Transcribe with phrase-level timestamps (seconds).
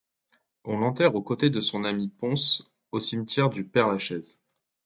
[0.65, 4.39] On l'enterre aux côtés de son ami Pons au cimetière du père Lachaise.